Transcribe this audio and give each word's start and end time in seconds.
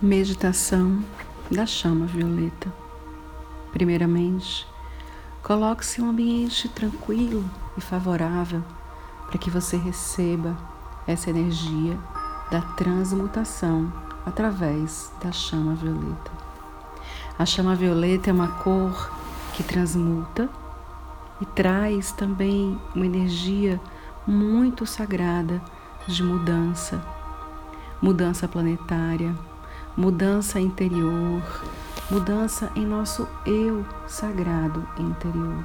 Meditação 0.00 1.02
da 1.50 1.66
chama 1.66 2.06
violeta. 2.06 2.72
Primeiramente, 3.72 4.64
coloque-se 5.42 6.00
em 6.00 6.04
um 6.04 6.10
ambiente 6.10 6.68
tranquilo 6.68 7.44
e 7.76 7.80
favorável 7.80 8.62
para 9.26 9.38
que 9.38 9.50
você 9.50 9.76
receba 9.76 10.56
essa 11.04 11.30
energia 11.30 11.98
da 12.48 12.60
transmutação 12.76 13.92
através 14.24 15.10
da 15.20 15.32
chama 15.32 15.74
violeta. 15.74 16.30
A 17.36 17.44
chama 17.44 17.74
violeta 17.74 18.30
é 18.30 18.32
uma 18.32 18.46
cor 18.46 19.10
que 19.54 19.64
transmuta 19.64 20.48
e 21.40 21.44
traz 21.44 22.12
também 22.12 22.80
uma 22.94 23.04
energia 23.04 23.80
muito 24.24 24.86
sagrada 24.86 25.60
de 26.06 26.22
mudança, 26.22 27.04
mudança 28.00 28.46
planetária 28.46 29.34
mudança 29.98 30.60
interior, 30.60 31.42
mudança 32.08 32.70
em 32.76 32.86
nosso 32.86 33.26
eu 33.44 33.84
sagrado 34.06 34.88
interior. 34.96 35.64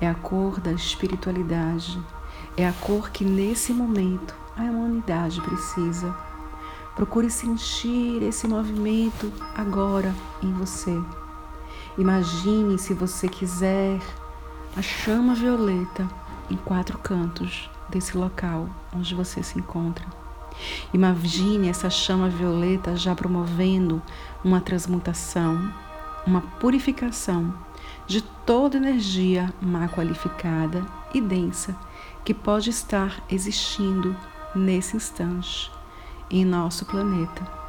É 0.00 0.08
a 0.08 0.14
cor 0.14 0.60
da 0.60 0.70
espiritualidade, 0.70 2.00
é 2.56 2.64
a 2.64 2.72
cor 2.72 3.10
que 3.10 3.24
nesse 3.24 3.72
momento 3.72 4.36
a 4.56 4.62
humanidade 4.62 5.40
precisa. 5.40 6.14
Procure 6.94 7.28
sentir 7.28 8.22
esse 8.22 8.46
movimento 8.46 9.32
agora 9.56 10.14
em 10.40 10.52
você. 10.52 10.96
Imagine, 11.98 12.78
se 12.78 12.94
você 12.94 13.28
quiser, 13.28 13.98
a 14.76 14.80
chama 14.80 15.34
violeta 15.34 16.08
em 16.48 16.56
quatro 16.56 16.98
cantos 16.98 17.68
desse 17.88 18.16
local 18.16 18.68
onde 18.94 19.12
você 19.12 19.42
se 19.42 19.58
encontra. 19.58 20.19
Imagine 20.92 21.68
essa 21.68 21.90
chama 21.90 22.28
violeta 22.28 22.96
já 22.96 23.14
promovendo 23.14 24.02
uma 24.44 24.60
transmutação, 24.60 25.72
uma 26.26 26.40
purificação 26.40 27.54
de 28.06 28.22
toda 28.22 28.76
energia 28.76 29.52
má 29.60 29.88
qualificada 29.88 30.84
e 31.14 31.20
densa 31.20 31.76
que 32.24 32.34
pode 32.34 32.70
estar 32.70 33.22
existindo 33.30 34.16
nesse 34.54 34.96
instante 34.96 35.70
em 36.30 36.44
nosso 36.44 36.84
planeta. 36.84 37.60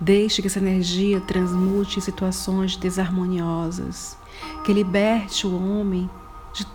Deixe 0.00 0.40
que 0.40 0.48
essa 0.48 0.58
energia 0.58 1.20
transmute 1.20 2.00
situações 2.00 2.76
desarmoniosas, 2.76 4.16
que 4.64 4.72
liberte 4.72 5.46
o 5.46 5.54
homem 5.54 6.08
de 6.52 6.66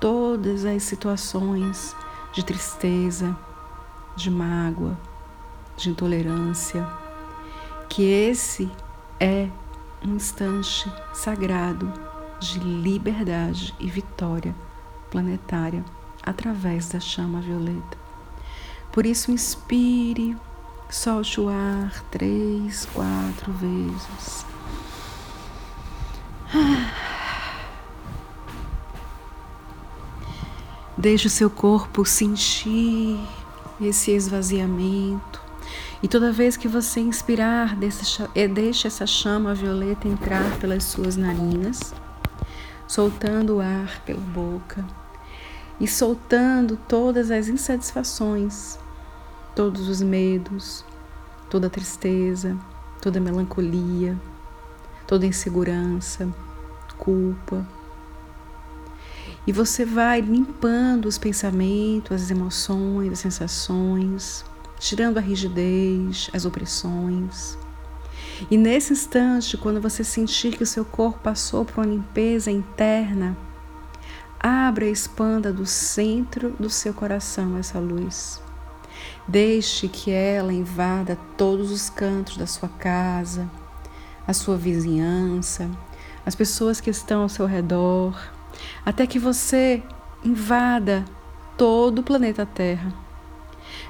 todas 0.00 0.64
as 0.64 0.82
situações 0.82 1.94
de 2.32 2.44
tristeza, 2.44 3.36
de 4.16 4.30
mágoa, 4.30 4.98
de 5.76 5.90
intolerância, 5.90 6.86
que 7.88 8.02
esse 8.02 8.70
é 9.18 9.48
um 10.04 10.16
instante 10.16 10.90
sagrado 11.12 11.92
de 12.40 12.58
liberdade 12.58 13.74
e 13.78 13.88
vitória 13.88 14.54
planetária 15.10 15.84
através 16.22 16.88
da 16.88 16.98
chama 16.98 17.40
violeta. 17.40 17.98
Por 18.90 19.06
isso, 19.06 19.30
inspire, 19.30 20.36
solte 20.90 21.40
o 21.40 21.48
ar 21.48 22.02
três, 22.10 22.86
quatro 22.86 23.52
vezes. 23.52 24.44
Deixe 30.96 31.26
o 31.26 31.30
seu 31.30 31.48
corpo 31.48 32.04
sentir 32.04 33.18
esse 33.86 34.10
esvaziamento. 34.10 35.40
E 36.02 36.08
toda 36.08 36.32
vez 36.32 36.56
que 36.56 36.66
você 36.66 37.00
inspirar, 37.00 37.76
eh, 38.34 38.48
deixe 38.48 38.88
essa 38.88 39.06
chama 39.06 39.54
violeta 39.54 40.08
entrar 40.08 40.58
pelas 40.58 40.84
suas 40.84 41.16
narinas, 41.16 41.94
soltando 42.88 43.56
o 43.56 43.60
ar 43.60 44.02
pela 44.04 44.20
boca 44.20 44.84
e 45.80 45.86
soltando 45.86 46.76
todas 46.88 47.30
as 47.30 47.48
insatisfações, 47.48 48.78
todos 49.54 49.88
os 49.88 50.02
medos, 50.02 50.84
toda 51.48 51.68
a 51.68 51.70
tristeza, 51.70 52.56
toda 53.00 53.18
a 53.18 53.22
melancolia, 53.22 54.18
toda 55.06 55.24
a 55.24 55.28
insegurança, 55.28 56.28
culpa, 56.98 57.66
e 59.46 59.52
você 59.52 59.84
vai 59.84 60.20
limpando 60.20 61.06
os 61.06 61.18
pensamentos, 61.18 62.22
as 62.22 62.30
emoções, 62.30 63.12
as 63.12 63.18
sensações, 63.18 64.44
tirando 64.78 65.18
a 65.18 65.20
rigidez, 65.20 66.30
as 66.32 66.44
opressões. 66.44 67.58
E 68.50 68.56
nesse 68.56 68.92
instante, 68.92 69.56
quando 69.56 69.80
você 69.80 70.04
sentir 70.04 70.56
que 70.56 70.62
o 70.62 70.66
seu 70.66 70.84
corpo 70.84 71.18
passou 71.20 71.64
por 71.64 71.78
uma 71.78 71.92
limpeza 71.92 72.50
interna, 72.50 73.36
abra 74.38 74.86
e 74.86 74.92
expanda 74.92 75.52
do 75.52 75.66
centro 75.66 76.50
do 76.58 76.70
seu 76.70 76.94
coração 76.94 77.56
essa 77.56 77.78
luz. 77.78 78.40
Deixe 79.26 79.88
que 79.88 80.10
ela 80.10 80.52
invada 80.52 81.18
todos 81.36 81.70
os 81.70 81.88
cantos 81.90 82.36
da 82.36 82.46
sua 82.46 82.68
casa, 82.68 83.48
a 84.26 84.32
sua 84.32 84.56
vizinhança, 84.56 85.68
as 86.24 86.34
pessoas 86.34 86.80
que 86.80 86.90
estão 86.90 87.22
ao 87.22 87.28
seu 87.28 87.46
redor 87.46 88.16
até 88.84 89.06
que 89.06 89.18
você 89.18 89.82
invada 90.24 91.04
todo 91.56 92.00
o 92.00 92.02
planeta 92.02 92.46
Terra. 92.46 92.92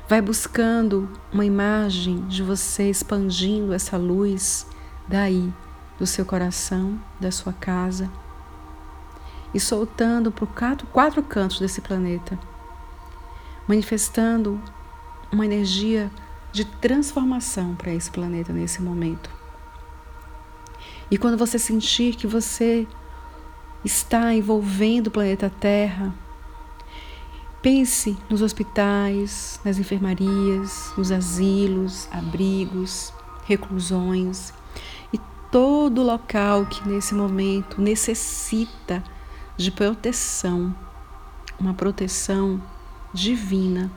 Vai 0.09 0.21
buscando 0.21 1.11
uma 1.33 1.45
imagem 1.45 2.27
de 2.27 2.43
você 2.43 2.91
expandindo 2.91 3.73
essa 3.73 3.97
luz 3.97 4.67
daí, 5.09 5.53
do 5.99 6.07
seu 6.07 6.25
coração, 6.25 7.01
da 7.21 7.31
sua 7.31 7.53
casa, 7.53 8.11
e 9.55 9.61
soltando 9.61 10.33
por 10.33 10.49
quatro, 10.49 10.87
quatro 10.87 11.23
cantos 11.23 11.61
desse 11.61 11.81
planeta, 11.81 12.39
manifestando 13.67 14.61
uma 15.31 15.45
energia 15.45 16.11
de 16.53 16.65
transformação 16.65 17.75
para 17.75 17.93
esse 17.93 18.11
planeta 18.11 18.53
nesse 18.53 18.83
momento. 18.83 19.31
E 21.11 21.19
quando 21.19 21.37
você 21.37 21.59
sentir 21.59 22.17
que 22.17 22.27
você 22.27 22.87
está 23.85 24.35
envolvendo 24.35 25.09
o 25.09 25.11
planeta 25.11 25.51
Terra. 25.51 26.15
Pense 27.61 28.17
nos 28.29 28.43
hospitais, 28.43 29.61
nas 29.65 29.79
enfermarias, 29.79 30.93
nos 30.97 31.13
asilos, 31.13 32.09
abrigos, 32.11 33.13
reclusões 33.45 34.53
e 35.13 35.21
todo 35.51 36.03
local 36.03 36.67
que 36.67 36.89
nesse 36.89 37.15
momento 37.15 37.81
necessita 37.81 39.03
de 39.57 39.71
proteção, 39.71 40.75
uma 41.59 41.75
proteção 41.75 42.61
divina, 43.13 43.91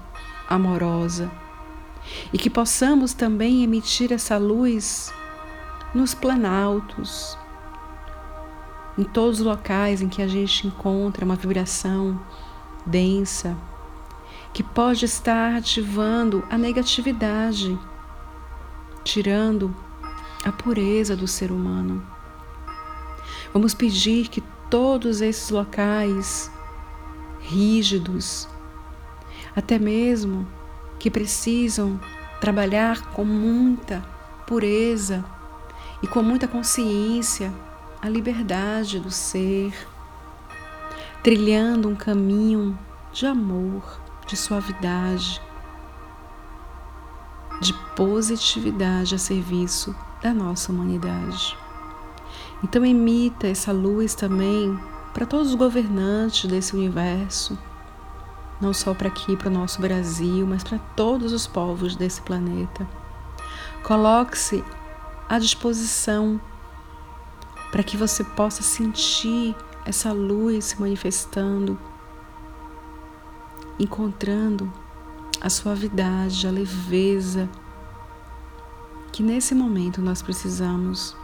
amorosa, 0.47 1.31
e 2.31 2.37
que 2.37 2.49
possamos 2.49 3.13
também 3.13 3.63
emitir 3.63 4.11
essa 4.11 4.37
luz 4.37 5.11
nos 5.93 6.13
planaltos, 6.13 7.37
em 8.97 9.03
todos 9.03 9.39
os 9.39 9.45
locais 9.45 10.01
em 10.01 10.07
que 10.07 10.21
a 10.21 10.27
gente 10.27 10.67
encontra 10.67 11.25
uma 11.25 11.35
vibração 11.35 12.19
densa, 12.85 13.57
que 14.53 14.63
pode 14.63 15.05
estar 15.05 15.55
ativando 15.55 16.43
a 16.49 16.57
negatividade, 16.57 17.77
tirando 19.03 19.75
a 20.45 20.51
pureza 20.51 21.15
do 21.15 21.27
ser 21.27 21.51
humano. 21.51 22.05
Vamos 23.51 23.73
pedir 23.73 24.29
que 24.29 24.41
todos 24.69 25.21
esses 25.21 25.49
locais 25.49 26.51
rígidos, 27.41 28.47
até 29.55 29.77
mesmo 29.77 30.47
que 30.97 31.11
precisam 31.11 31.99
trabalhar 32.39 33.11
com 33.11 33.25
muita 33.25 34.01
pureza 34.47 35.23
e 36.01 36.07
com 36.07 36.21
muita 36.21 36.47
consciência 36.47 37.53
a 38.05 38.09
liberdade 38.09 38.99
do 38.99 39.09
ser, 39.09 39.73
trilhando 41.23 41.89
um 41.89 41.95
caminho 41.95 42.77
de 43.11 43.25
amor, 43.25 43.99
de 44.27 44.37
suavidade, 44.37 45.41
de 47.59 47.73
positividade 47.95 49.15
a 49.15 49.17
serviço 49.17 49.95
da 50.21 50.31
nossa 50.35 50.71
humanidade. 50.71 51.57
Então, 52.63 52.85
emita 52.85 53.47
essa 53.47 53.71
luz 53.71 54.13
também 54.13 54.79
para 55.11 55.25
todos 55.25 55.49
os 55.49 55.55
governantes 55.55 56.47
desse 56.47 56.75
universo, 56.75 57.57
não 58.61 58.71
só 58.71 58.93
para 58.93 59.07
aqui, 59.07 59.35
para 59.35 59.49
o 59.49 59.53
nosso 59.53 59.81
Brasil, 59.81 60.45
mas 60.45 60.63
para 60.63 60.77
todos 60.95 61.33
os 61.33 61.47
povos 61.47 61.95
desse 61.95 62.21
planeta. 62.21 62.87
Coloque-se 63.81 64.63
à 65.27 65.39
disposição 65.39 66.39
para 67.75 67.83
que 67.83 67.97
você 67.97 68.23
possa 68.23 68.63
sentir 68.63 69.53
essa 69.85 70.13
luz 70.13 70.63
se 70.63 70.79
manifestando, 70.79 71.77
encontrando 73.77 74.71
a 75.41 75.49
suavidade, 75.49 76.47
a 76.47 76.51
leveza 76.51 77.49
que 79.11 79.21
nesse 79.21 79.53
momento 79.53 80.01
nós 80.01 80.21
precisamos. 80.21 81.17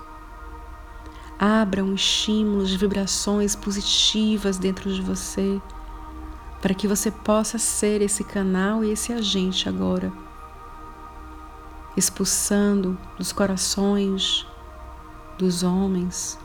Abra 1.40 1.86
um 1.86 1.96
estímulo 1.96 2.66
de 2.66 2.76
vibrações 2.76 3.56
positivas 3.56 4.58
dentro 4.58 4.94
de 4.94 5.02
você, 5.02 5.62
para 6.62 6.74
que 6.74 6.86
você 6.86 7.10
possa 7.10 7.58
ser 7.58 8.02
esse 8.02 8.26
canal 8.26 8.84
e 8.84 8.92
esse 8.92 9.14
agente 9.14 9.70
agora, 9.70 10.12
expulsando 11.96 12.98
dos 13.18 13.32
corações 13.32 14.46
dos 15.38 15.64
homens 15.64 16.38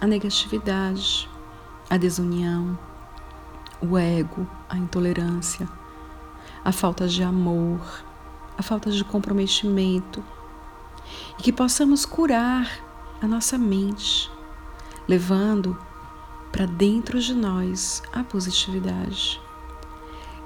a 0.00 0.06
negatividade, 0.06 1.28
a 1.88 1.96
desunião, 1.96 2.78
o 3.80 3.96
ego, 3.96 4.46
a 4.68 4.76
intolerância, 4.76 5.68
a 6.64 6.72
falta 6.72 7.08
de 7.08 7.22
amor, 7.22 7.80
a 8.56 8.62
falta 8.62 8.90
de 8.90 9.02
comprometimento 9.04 10.22
e 11.38 11.42
que 11.42 11.52
possamos 11.52 12.04
curar 12.04 12.68
a 13.22 13.26
nossa 13.26 13.56
mente, 13.56 14.30
levando 15.08 15.78
para 16.52 16.66
dentro 16.66 17.18
de 17.18 17.32
nós 17.32 18.02
a 18.12 18.22
positividade, 18.22 19.40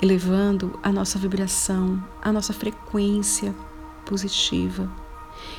elevando 0.01 0.79
a 0.83 0.93
nossa 0.93 1.19
vibração, 1.19 2.03
a 2.23 2.33
nossa 2.33 2.53
frequência 2.53 3.55
positiva 4.05 4.89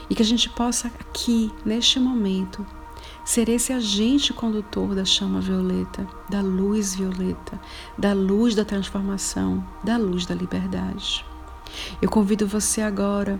e 0.10 0.16
que 0.16 0.22
a 0.22 0.26
gente 0.26 0.50
possa 0.50 0.88
aqui, 0.88 1.52
neste 1.66 2.00
momento, 2.00 2.66
ser 3.24 3.48
esse 3.50 3.72
agente 3.72 4.34
condutor 4.34 4.96
da 4.96 5.06
chama 5.06 5.40
violeta, 5.40 6.08
da 6.30 6.42
luz 6.42 6.96
violeta, 6.96 7.60
da 7.98 8.14
luz 8.14 8.56
da 8.56 8.66
transformação, 8.66 9.64
da 9.84 9.98
luz 9.98 10.26
da 10.26 10.34
liberdade. 10.34 11.26
Eu 12.02 12.10
convido 12.10 12.48
você 12.48 12.82
agora 12.82 13.40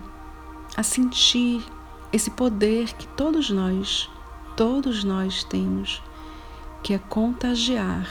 a 0.76 0.82
sentir 0.82 1.64
esse 2.12 2.30
poder 2.30 2.92
que 2.94 3.06
todos 3.08 3.50
nós, 3.50 4.08
todos 4.56 5.02
nós 5.04 5.42
temos, 5.44 6.02
que 6.82 6.94
é 6.94 6.98
contagiar 6.98 8.08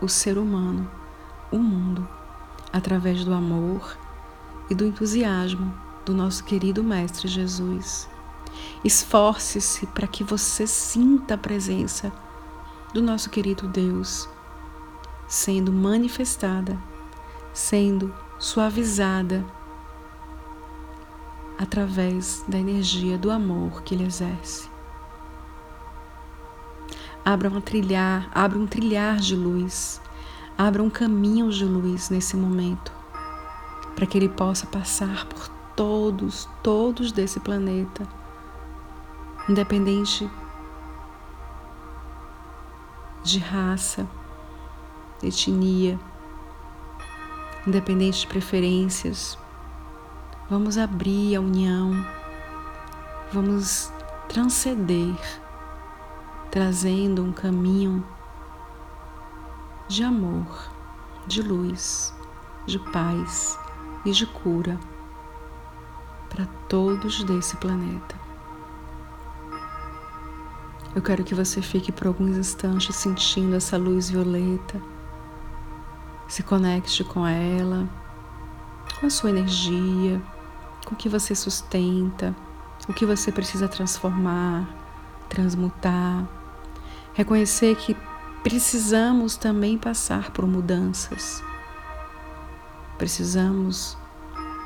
o 0.00 0.08
ser 0.08 0.38
humano, 0.38 0.90
o 1.50 1.58
mundo, 1.58 2.08
através 2.72 3.24
do 3.24 3.34
amor 3.34 3.96
e 4.70 4.74
do 4.74 4.86
entusiasmo 4.86 5.91
do 6.04 6.14
nosso 6.14 6.44
querido 6.44 6.82
Mestre 6.82 7.28
Jesus. 7.28 8.08
Esforce-se 8.84 9.86
para 9.86 10.06
que 10.06 10.24
você 10.24 10.66
sinta 10.66 11.34
a 11.34 11.38
presença 11.38 12.12
do 12.92 13.02
nosso 13.02 13.30
querido 13.30 13.68
Deus 13.68 14.28
sendo 15.32 15.72
manifestada, 15.72 16.78
sendo 17.54 18.14
suavizada 18.38 19.42
através 21.58 22.44
da 22.46 22.58
energia 22.58 23.16
do 23.16 23.30
amor 23.30 23.82
que 23.82 23.94
ele 23.94 24.04
exerce. 24.04 24.70
Abra 27.24 27.48
um 27.48 27.60
trilhar, 27.60 28.28
abra 28.34 28.58
um 28.58 28.66
trilhar 28.66 29.16
de 29.16 29.36
luz, 29.36 30.02
abra 30.58 30.82
um 30.82 30.90
caminho 30.90 31.50
de 31.50 31.64
luz 31.64 32.10
nesse 32.10 32.36
momento, 32.36 32.92
para 33.94 34.04
que 34.06 34.18
ele 34.18 34.28
possa 34.28 34.66
passar 34.66 35.24
por 35.26 35.51
todos, 35.76 36.48
todos 36.62 37.12
desse 37.12 37.40
planeta, 37.40 38.06
independente 39.48 40.30
de 43.22 43.38
raça, 43.38 44.06
etnia, 45.22 45.98
independente 47.66 48.20
de 48.20 48.26
preferências. 48.26 49.38
Vamos 50.50 50.76
abrir 50.76 51.36
a 51.36 51.40
união, 51.40 52.04
vamos 53.32 53.92
transcender, 54.28 55.16
trazendo 56.50 57.22
um 57.22 57.32
caminho 57.32 58.04
de 59.88 60.02
amor, 60.02 60.70
de 61.26 61.42
luz, 61.42 62.14
de 62.66 62.78
paz 62.78 63.58
e 64.04 64.10
de 64.10 64.26
cura 64.26 64.78
para 66.32 66.46
todos 66.68 67.22
desse 67.24 67.56
planeta. 67.56 68.20
Eu 70.94 71.02
quero 71.02 71.24
que 71.24 71.34
você 71.34 71.60
fique 71.60 71.90
por 71.90 72.06
alguns 72.06 72.36
instantes 72.36 72.96
sentindo 72.96 73.56
essa 73.56 73.76
luz 73.76 74.10
violeta 74.10 74.80
se 76.32 76.42
conecte 76.42 77.04
com 77.04 77.26
ela, 77.26 77.86
com 78.98 79.04
a 79.04 79.10
sua 79.10 79.28
energia, 79.28 80.18
com 80.82 80.94
o 80.94 80.96
que 80.96 81.06
você 81.06 81.34
sustenta, 81.34 82.34
o 82.88 82.94
que 82.94 83.04
você 83.04 83.30
precisa 83.30 83.68
transformar, 83.68 84.66
transmutar. 85.28 86.26
Reconhecer 87.12 87.76
que 87.76 87.94
precisamos 88.42 89.36
também 89.36 89.76
passar 89.76 90.30
por 90.30 90.46
mudanças. 90.46 91.44
Precisamos 92.96 93.98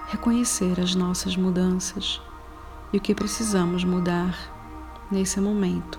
reconhecer 0.08 0.80
as 0.80 0.94
nossas 0.94 1.36
mudanças 1.36 2.20
e 2.92 2.98
o 2.98 3.00
que 3.00 3.14
precisamos 3.14 3.82
mudar 3.82 4.36
nesse 5.10 5.40
momento 5.40 5.98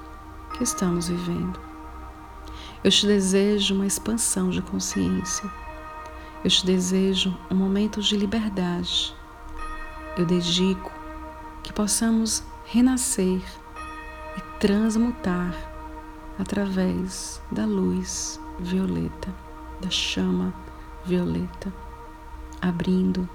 que 0.53 0.63
estamos 0.63 1.09
vivendo. 1.09 1.59
Eu 2.83 2.89
te 2.89 3.05
desejo 3.05 3.75
uma 3.75 3.85
expansão 3.85 4.49
de 4.49 4.61
consciência. 4.61 5.49
Eu 6.43 6.49
te 6.49 6.65
desejo 6.65 7.37
um 7.51 7.55
momento 7.55 8.01
de 8.01 8.15
liberdade. 8.15 9.13
Eu 10.17 10.25
dedico 10.25 10.91
que 11.63 11.73
possamos 11.73 12.43
renascer 12.65 13.41
e 14.37 14.41
transmutar 14.59 15.53
através 16.39 17.41
da 17.51 17.65
luz 17.65 18.39
violeta, 18.59 19.33
da 19.81 19.89
chama 19.89 20.53
violeta, 21.03 21.73
abrindo 22.61 23.27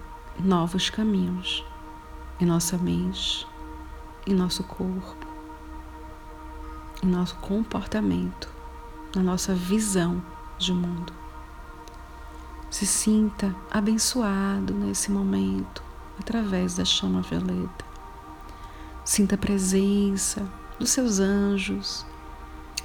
novos 0.42 0.90
caminhos 0.90 1.64
em 2.40 2.46
nossa 2.46 2.76
mente, 2.76 3.46
em 4.26 4.34
nosso 4.34 4.64
corpo, 4.64 5.26
em 7.02 7.06
nosso 7.06 7.36
comportamento 7.36 8.52
na 9.14 9.22
nossa 9.22 9.54
visão 9.54 10.22
de 10.58 10.72
mundo. 10.72 11.12
Se 12.70 12.86
sinta 12.86 13.54
abençoado 13.70 14.72
nesse 14.72 15.10
momento 15.10 15.82
através 16.18 16.76
da 16.76 16.84
chama 16.84 17.20
violeta. 17.20 17.84
Sinta 19.04 19.34
a 19.34 19.38
presença 19.38 20.48
dos 20.78 20.90
seus 20.90 21.18
anjos, 21.18 22.06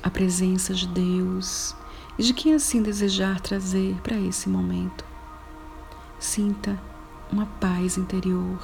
a 0.03 0.09
presença 0.09 0.73
de 0.73 0.87
Deus 0.87 1.75
e 2.17 2.23
de 2.23 2.33
quem 2.33 2.53
assim 2.53 2.81
desejar 2.81 3.39
trazer 3.39 3.95
para 4.01 4.19
esse 4.19 4.49
momento. 4.49 5.05
Sinta 6.19 6.77
uma 7.31 7.46
paz 7.46 7.98
interior, 7.98 8.60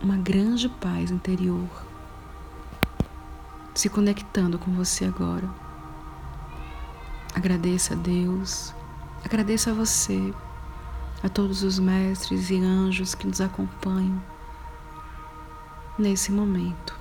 uma 0.00 0.16
grande 0.16 0.68
paz 0.68 1.10
interior, 1.10 1.68
se 3.74 3.88
conectando 3.88 4.58
com 4.58 4.72
você 4.72 5.04
agora. 5.04 5.48
Agradeça 7.34 7.94
a 7.94 7.96
Deus, 7.96 8.72
agradeça 9.24 9.70
a 9.70 9.74
você, 9.74 10.32
a 11.22 11.28
todos 11.28 11.62
os 11.62 11.78
mestres 11.78 12.48
e 12.50 12.58
anjos 12.58 13.14
que 13.14 13.26
nos 13.26 13.40
acompanham 13.40 14.22
nesse 15.98 16.30
momento. 16.30 16.96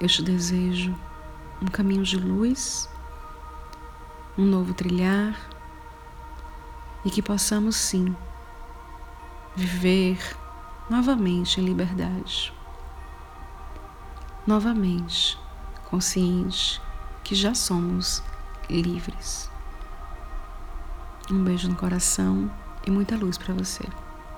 Eu 0.00 0.08
te 0.08 0.22
desejo 0.22 0.94
um 1.60 1.66
caminho 1.66 2.02
de 2.02 2.16
luz, 2.16 2.88
um 4.36 4.46
novo 4.46 4.72
trilhar 4.72 5.38
e 7.04 7.10
que 7.10 7.20
possamos 7.20 7.76
sim 7.76 8.16
viver 9.56 10.18
novamente 10.88 11.60
em 11.60 11.64
liberdade. 11.64 12.52
Novamente 14.46 15.38
consciente 15.90 16.80
que 17.24 17.34
já 17.34 17.54
somos 17.54 18.22
livres. 18.70 19.50
Um 21.30 21.44
beijo 21.44 21.68
no 21.68 21.76
coração 21.76 22.50
e 22.86 22.90
muita 22.90 23.16
luz 23.16 23.36
para 23.36 23.52
você. 23.52 23.84